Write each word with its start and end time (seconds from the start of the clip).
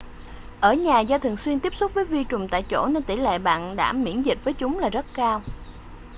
ở 0.61 0.73
nhà 0.73 0.99
do 0.99 1.19
thường 1.19 1.37
xuyên 1.37 1.59
tiếp 1.59 1.75
xúc 1.75 1.93
với 1.93 2.05
vi 2.05 2.23
trùng 2.23 2.47
tại 2.51 2.63
chỗ 2.69 2.85
nên 2.87 3.03
tỷ 3.03 3.15
lệ 3.15 3.39
bạn 3.39 3.75
đã 3.75 3.93
miễn 3.93 4.21
dịch 4.21 4.37
với 4.43 4.53
chúng 4.53 4.79
là 4.79 4.89
rất 4.89 5.05
cao 5.15 5.41